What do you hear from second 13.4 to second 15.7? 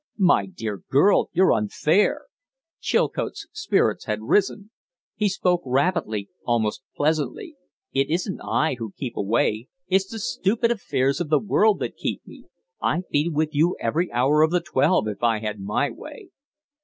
you every hour of the twelve if I had